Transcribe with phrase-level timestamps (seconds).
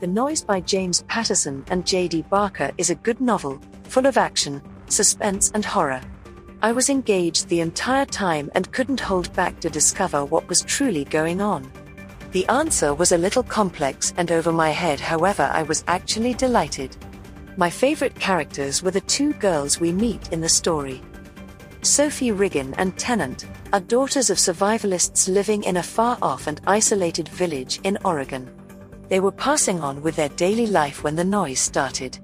[0.00, 2.24] The Noise by James Patterson and J.D.
[2.30, 6.00] Barker is a good novel, full of action, suspense, and horror.
[6.62, 11.04] I was engaged the entire time and couldn't hold back to discover what was truly
[11.04, 11.70] going on.
[12.32, 16.96] The answer was a little complex and over my head, however, I was actually delighted.
[17.58, 21.02] My favorite characters were the two girls we meet in the story.
[21.82, 23.44] Sophie Riggin and Tennant
[23.74, 28.50] are daughters of survivalists living in a far off and isolated village in Oregon.
[29.10, 32.16] They were passing on with their daily life when the noise started.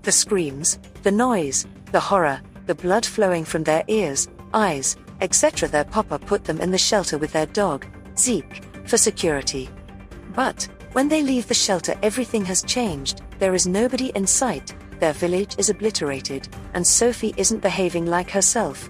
[0.00, 5.68] The screams, the noise, the horror, the blood flowing from their ears, eyes, etc.
[5.68, 9.68] Their papa put them in the shelter with their dog, Zeke, for security.
[10.34, 15.12] But, when they leave the shelter, everything has changed, there is nobody in sight, their
[15.12, 18.88] village is obliterated, and Sophie isn't behaving like herself.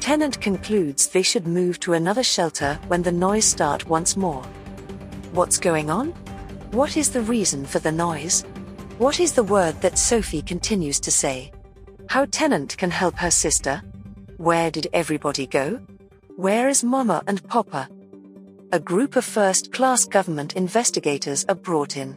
[0.00, 4.42] Tennant concludes they should move to another shelter when the noise start once more.
[5.32, 6.14] What's going on?
[6.72, 8.42] What is the reason for the noise?
[8.98, 11.52] What is the word that Sophie continues to say?
[12.08, 13.82] How Tennant can help her sister?
[14.36, 15.80] Where did everybody go?
[16.36, 17.88] Where is Mama and Papa?
[18.72, 22.16] a group of first class government investigators are brought in.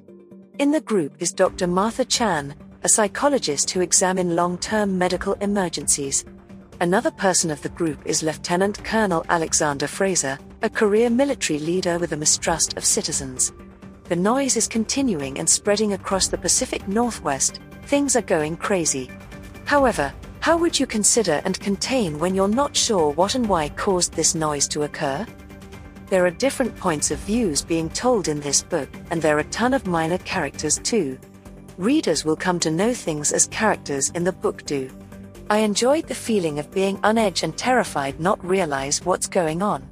[0.59, 1.65] In the group is Dr.
[1.65, 6.25] Martha Chan, a psychologist who examine long term medical emergencies.
[6.79, 12.11] Another person of the group is Lieutenant Colonel Alexander Fraser, a career military leader with
[12.11, 13.51] a mistrust of citizens.
[14.13, 19.09] The noise is continuing and spreading across the Pacific Northwest, things are going crazy.
[19.65, 24.13] However, how would you consider and contain when you're not sure what and why caused
[24.13, 25.25] this noise to occur?
[26.11, 29.45] There are different points of views being told in this book, and there are a
[29.45, 31.17] ton of minor characters too.
[31.79, 34.91] Readers will come to know things as characters in the book do.
[35.49, 39.89] I enjoyed the feeling of being on edge and terrified not realize what's going on.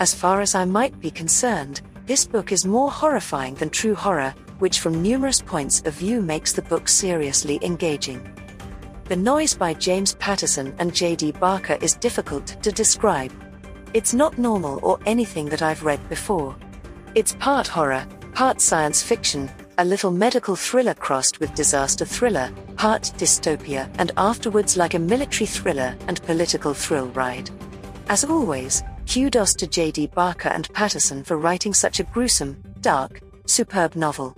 [0.00, 4.34] As far as I might be concerned, this book is more horrifying than true horror,
[4.58, 8.22] which from numerous points of view makes the book seriously engaging.
[9.04, 11.32] The Noise by James Patterson and J.D.
[11.32, 13.32] Barker is difficult to describe.
[13.94, 16.56] It's not normal or anything that I've read before.
[17.14, 23.02] It's part horror, part science fiction, a little medical thriller crossed with disaster thriller, part
[23.16, 27.50] dystopia, and afterwards like a military thriller and political thrill ride.
[28.08, 30.08] As always, kudos to J.D.
[30.14, 34.36] Barker and Patterson for writing such a gruesome, dark, superb novel.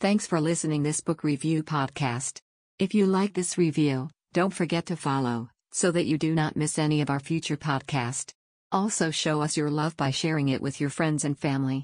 [0.00, 2.40] Thanks for listening this book review podcast.
[2.78, 6.78] If you like this review, don't forget to follow so that you do not miss
[6.78, 8.32] any of our future podcast.
[8.70, 11.80] Also show us your love by sharing it with your friends and family.